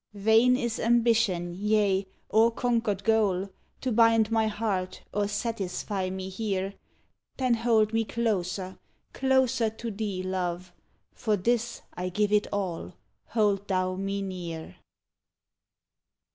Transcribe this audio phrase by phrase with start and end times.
[0.15, 3.51] Vain is ambition, yea, or conquered goal,
[3.81, 6.73] To bind my heart or satisfy me here.
[7.37, 8.79] Then hold me closer,
[9.13, 10.73] closer to thee, Love;
[11.13, 12.95] For this I give it all
[13.27, 14.77] hold thou me near!